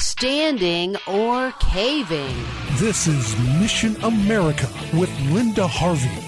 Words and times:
Standing 0.00 0.94
or 1.08 1.50
caving. 1.58 2.32
This 2.76 3.08
is 3.08 3.36
Mission 3.58 3.96
America 4.04 4.68
with 4.94 5.10
Linda 5.32 5.66
Harvey. 5.66 6.27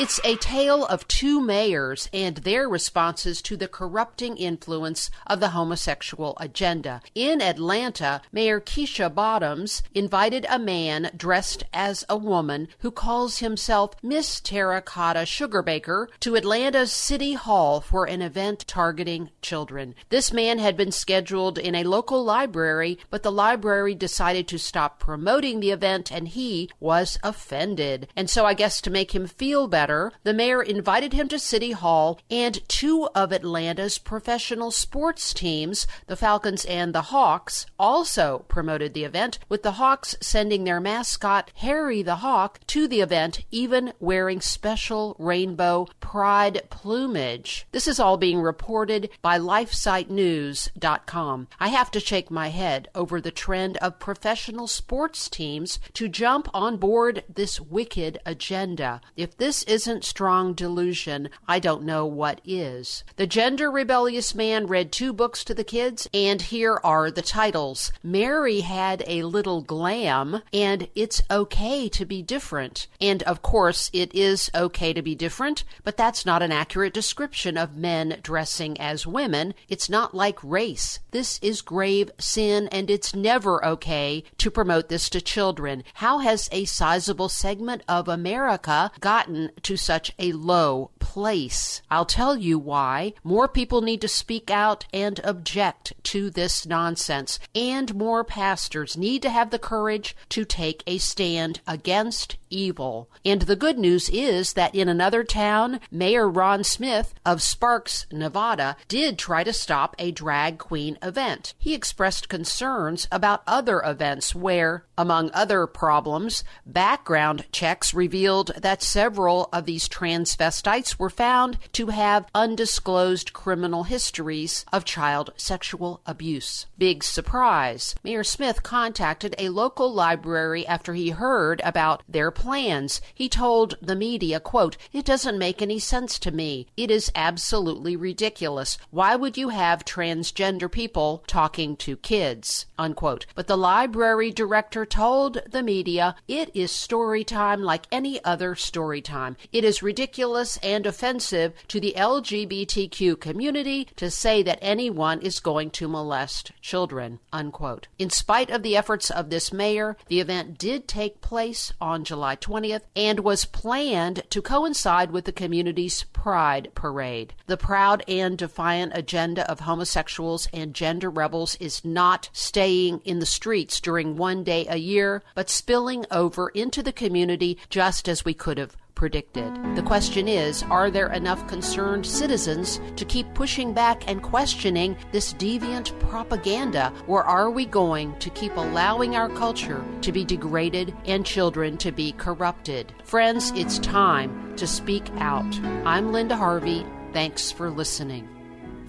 It's 0.00 0.18
a 0.24 0.36
tale 0.36 0.86
of 0.86 1.06
two 1.08 1.42
mayors 1.42 2.08
and 2.10 2.36
their 2.38 2.66
responses 2.66 3.42
to 3.42 3.54
the 3.54 3.68
corrupting 3.68 4.38
influence 4.38 5.10
of 5.26 5.40
the 5.40 5.50
homosexual 5.50 6.38
agenda. 6.40 7.02
In 7.14 7.42
Atlanta, 7.42 8.22
Mayor 8.32 8.62
Keisha 8.62 9.14
Bottoms 9.14 9.82
invited 9.94 10.46
a 10.48 10.58
man 10.58 11.10
dressed 11.14 11.64
as 11.74 12.06
a 12.08 12.16
woman 12.16 12.68
who 12.78 12.90
calls 12.90 13.40
himself 13.40 13.90
Miss 14.02 14.40
Terracotta 14.40 15.26
Sugarbaker 15.26 16.06
to 16.20 16.34
Atlanta's 16.34 16.92
City 16.92 17.34
Hall 17.34 17.82
for 17.82 18.06
an 18.06 18.22
event 18.22 18.64
targeting 18.66 19.28
children. 19.42 19.94
This 20.08 20.32
man 20.32 20.58
had 20.58 20.78
been 20.78 20.92
scheduled 20.92 21.58
in 21.58 21.74
a 21.74 21.84
local 21.84 22.24
library, 22.24 22.98
but 23.10 23.22
the 23.22 23.30
library 23.30 23.94
decided 23.94 24.48
to 24.48 24.58
stop 24.58 24.98
promoting 24.98 25.60
the 25.60 25.72
event 25.72 26.10
and 26.10 26.28
he 26.28 26.70
was 26.80 27.18
offended. 27.22 28.08
And 28.16 28.30
so 28.30 28.46
I 28.46 28.54
guess 28.54 28.80
to 28.80 28.90
make 28.90 29.14
him 29.14 29.26
feel 29.26 29.68
better, 29.68 29.89
the 30.22 30.32
mayor 30.32 30.62
invited 30.62 31.12
him 31.12 31.28
to 31.28 31.38
City 31.38 31.72
Hall, 31.72 32.18
and 32.30 32.66
two 32.68 33.08
of 33.14 33.32
Atlanta's 33.32 33.98
professional 33.98 34.70
sports 34.70 35.34
teams, 35.34 35.86
the 36.06 36.16
Falcons 36.16 36.64
and 36.64 36.94
the 36.94 37.02
Hawks, 37.02 37.66
also 37.78 38.46
promoted 38.48 38.94
the 38.94 39.04
event, 39.04 39.38
with 39.48 39.62
the 39.62 39.72
Hawks 39.72 40.16
sending 40.20 40.64
their 40.64 40.80
mascot, 40.80 41.50
Harry 41.56 42.02
the 42.02 42.16
Hawk, 42.16 42.60
to 42.68 42.86
the 42.86 43.00
event, 43.00 43.44
even 43.50 43.92
wearing 43.98 44.40
special 44.40 45.16
rainbow 45.18 45.88
pride 46.00 46.62
plumage. 46.70 47.66
This 47.72 47.88
is 47.88 47.98
all 47.98 48.16
being 48.16 48.40
reported 48.40 49.10
by 49.22 49.38
LifeSiteNews.com. 49.38 51.48
I 51.58 51.68
have 51.68 51.90
to 51.90 52.00
shake 52.00 52.30
my 52.30 52.48
head 52.48 52.88
over 52.94 53.20
the 53.20 53.30
trend 53.30 53.76
of 53.78 53.98
professional 53.98 54.68
sports 54.68 55.28
teams 55.28 55.78
to 55.94 56.08
jump 56.08 56.48
on 56.54 56.76
board 56.76 57.24
this 57.28 57.60
wicked 57.60 58.18
agenda. 58.24 59.00
If 59.16 59.36
this 59.36 59.64
is 59.64 59.79
isn't 59.80 60.04
strong 60.04 60.52
delusion, 60.52 61.30
I 61.48 61.58
don't 61.58 61.84
know 61.84 62.04
what 62.04 62.42
is. 62.44 63.02
The 63.16 63.26
gender 63.26 63.70
rebellious 63.70 64.34
man 64.34 64.66
read 64.66 64.92
two 64.92 65.14
books 65.14 65.42
to 65.44 65.54
the 65.54 65.64
kids, 65.64 66.06
and 66.12 66.42
here 66.42 66.78
are 66.84 67.10
the 67.10 67.22
titles 67.22 67.90
Mary 68.02 68.60
had 68.60 69.02
a 69.06 69.22
little 69.22 69.62
glam, 69.62 70.42
and 70.52 70.88
It's 70.94 71.22
Okay 71.30 71.88
to 71.88 72.04
Be 72.04 72.20
Different. 72.20 72.88
And 73.00 73.22
of 73.22 73.40
course, 73.40 73.88
it 73.94 74.14
is 74.14 74.50
okay 74.54 74.92
to 74.92 75.00
be 75.00 75.14
different, 75.14 75.64
but 75.82 75.96
that's 75.96 76.26
not 76.26 76.42
an 76.42 76.52
accurate 76.52 76.92
description 76.92 77.56
of 77.56 77.74
men 77.74 78.18
dressing 78.22 78.78
as 78.78 79.06
women. 79.06 79.54
It's 79.70 79.88
not 79.88 80.14
like 80.14 80.44
race. 80.44 80.98
This 81.10 81.38
is 81.40 81.62
grave 81.62 82.10
sin, 82.18 82.68
and 82.70 82.90
it's 82.90 83.14
never 83.14 83.64
okay 83.64 84.24
to 84.36 84.50
promote 84.50 84.90
this 84.90 85.08
to 85.08 85.22
children. 85.22 85.84
How 85.94 86.18
has 86.18 86.50
a 86.52 86.66
sizable 86.66 87.30
segment 87.30 87.82
of 87.88 88.08
America 88.08 88.90
gotten 89.00 89.52
to 89.70 89.76
such 89.76 90.10
a 90.18 90.32
low 90.32 90.90
place. 91.00 91.82
I'll 91.90 92.04
tell 92.04 92.36
you 92.36 92.58
why. 92.58 93.14
More 93.24 93.48
people 93.48 93.80
need 93.82 94.00
to 94.02 94.08
speak 94.08 94.50
out 94.50 94.86
and 94.92 95.18
object 95.24 95.92
to 96.04 96.30
this 96.30 96.66
nonsense, 96.66 97.40
and 97.54 97.94
more 97.94 98.22
pastors 98.22 98.96
need 98.96 99.22
to 99.22 99.30
have 99.30 99.50
the 99.50 99.58
courage 99.58 100.16
to 100.28 100.44
take 100.44 100.84
a 100.86 100.98
stand 100.98 101.60
against 101.66 102.36
evil. 102.50 103.08
And 103.24 103.42
the 103.42 103.56
good 103.56 103.78
news 103.78 104.08
is 104.10 104.54
that 104.54 104.74
in 104.74 104.88
another 104.88 105.24
town, 105.24 105.80
Mayor 105.90 106.28
Ron 106.28 106.64
Smith 106.64 107.14
of 107.24 107.42
Sparks, 107.42 108.06
Nevada, 108.12 108.76
did 108.88 109.18
try 109.18 109.44
to 109.44 109.52
stop 109.52 109.94
a 109.98 110.10
drag 110.10 110.58
queen 110.58 110.98
event. 111.02 111.54
He 111.58 111.74
expressed 111.74 112.28
concerns 112.28 113.08
about 113.10 113.42
other 113.46 113.80
events 113.84 114.34
where, 114.34 114.84
among 114.98 115.30
other 115.32 115.66
problems, 115.66 116.44
background 116.66 117.46
checks 117.52 117.94
revealed 117.94 118.50
that 118.56 118.82
several 118.82 119.48
of 119.52 119.64
these 119.64 119.88
transvestites 119.88 120.98
were 121.00 121.10
found 121.10 121.58
to 121.72 121.86
have 121.86 122.26
undisclosed 122.34 123.32
criminal 123.32 123.84
histories 123.84 124.66
of 124.70 124.84
child 124.84 125.32
sexual 125.34 126.02
abuse. 126.04 126.66
Big 126.76 127.02
surprise. 127.02 127.94
Mayor 128.04 128.22
Smith 128.22 128.62
contacted 128.62 129.34
a 129.38 129.48
local 129.48 129.92
library 129.92 130.66
after 130.66 130.92
he 130.92 131.10
heard 131.10 131.62
about 131.64 132.02
their 132.06 132.30
plans. 132.30 133.00
He 133.14 133.30
told 133.30 133.76
the 133.80 133.96
media, 133.96 134.38
quote, 134.40 134.76
It 134.92 135.06
doesn't 135.06 135.38
make 135.38 135.62
any 135.62 135.78
sense 135.78 136.18
to 136.18 136.30
me. 136.30 136.66
It 136.76 136.90
is 136.90 137.10
absolutely 137.14 137.96
ridiculous. 137.96 138.76
Why 138.90 139.16
would 139.16 139.38
you 139.38 139.48
have 139.48 139.86
transgender 139.86 140.70
people 140.70 141.24
talking 141.26 141.76
to 141.78 141.96
kids? 141.96 142.66
Unquote. 142.78 143.24
But 143.34 143.46
the 143.46 143.56
library 143.56 144.30
director 144.30 144.84
told 144.84 145.40
the 145.50 145.62
media, 145.62 146.14
It 146.28 146.50
is 146.54 146.70
story 146.70 147.24
time 147.24 147.62
like 147.62 147.86
any 147.90 148.22
other 148.22 148.54
story 148.54 149.00
time. 149.00 149.38
It 149.50 149.64
is 149.64 149.82
ridiculous 149.82 150.58
and 150.62 150.79
offensive 150.86 151.52
to 151.68 151.80
the 151.80 151.94
LGBTQ 151.96 153.18
community 153.20 153.88
to 153.96 154.10
say 154.10 154.42
that 154.42 154.58
anyone 154.60 155.20
is 155.20 155.40
going 155.40 155.70
to 155.70 155.88
molest 155.88 156.52
children. 156.60 157.20
Unquote. 157.32 157.88
In 157.98 158.10
spite 158.10 158.50
of 158.50 158.62
the 158.62 158.76
efforts 158.76 159.10
of 159.10 159.30
this 159.30 159.52
mayor, 159.52 159.96
the 160.08 160.20
event 160.20 160.58
did 160.58 160.88
take 160.88 161.20
place 161.20 161.72
on 161.80 162.04
July 162.04 162.36
20th 162.36 162.82
and 162.96 163.20
was 163.20 163.44
planned 163.44 164.22
to 164.30 164.42
coincide 164.42 165.10
with 165.10 165.24
the 165.24 165.32
community's 165.32 166.04
Pride 166.12 166.70
Parade. 166.74 167.34
The 167.46 167.56
proud 167.56 168.02
and 168.06 168.36
defiant 168.36 168.92
agenda 168.94 169.50
of 169.50 169.60
homosexuals 169.60 170.48
and 170.52 170.74
gender 170.74 171.08
rebels 171.08 171.56
is 171.56 171.84
not 171.84 172.28
staying 172.32 173.00
in 173.04 173.20
the 173.20 173.26
streets 173.26 173.80
during 173.80 174.16
one 174.16 174.44
day 174.44 174.66
a 174.68 174.76
year, 174.76 175.22
but 175.34 175.48
spilling 175.48 176.04
over 176.10 176.48
into 176.50 176.82
the 176.82 176.92
community 176.92 177.58
just 177.68 178.08
as 178.08 178.24
we 178.24 178.34
could 178.34 178.58
have 178.58 178.76
predicted. 179.00 179.50
The 179.76 179.82
question 179.82 180.28
is 180.28 180.62
are 180.64 180.90
there 180.90 181.10
enough 181.10 181.48
concerned 181.48 182.04
citizens 182.04 182.82
to 182.96 183.06
keep 183.06 183.32
pushing 183.32 183.72
back 183.72 184.06
and 184.06 184.22
questioning 184.22 184.94
this 185.10 185.32
deviant 185.32 185.98
propaganda, 186.00 186.92
or 187.06 187.24
are 187.24 187.50
we 187.50 187.64
going 187.64 188.14
to 188.18 188.28
keep 188.28 188.54
allowing 188.58 189.16
our 189.16 189.30
culture 189.30 189.82
to 190.02 190.12
be 190.12 190.22
degraded 190.22 190.94
and 191.06 191.24
children 191.24 191.78
to 191.78 191.90
be 191.90 192.12
corrupted? 192.12 192.92
Friends, 193.04 193.52
it's 193.56 193.78
time 193.78 194.54
to 194.56 194.66
speak 194.66 195.08
out. 195.16 195.58
I'm 195.86 196.12
Linda 196.12 196.36
Harvey. 196.36 196.84
Thanks 197.14 197.50
for 197.50 197.70
listening. 197.70 198.39